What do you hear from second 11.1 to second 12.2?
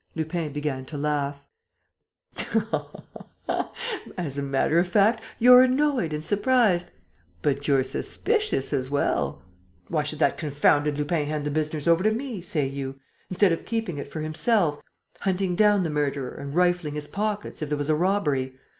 hand the business over to